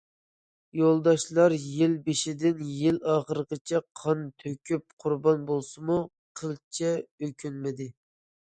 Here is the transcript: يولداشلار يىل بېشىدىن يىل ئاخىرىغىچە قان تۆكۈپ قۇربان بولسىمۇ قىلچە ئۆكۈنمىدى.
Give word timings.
يولداشلار 0.77 1.53
يىل 1.79 1.93
بېشىدىن 2.07 2.63
يىل 2.77 2.97
ئاخىرىغىچە 3.11 3.83
قان 4.01 4.25
تۆكۈپ 4.45 4.97
قۇربان 5.05 5.47
بولسىمۇ 5.53 6.01
قىلچە 6.43 6.93
ئۆكۈنمىدى. 7.21 7.91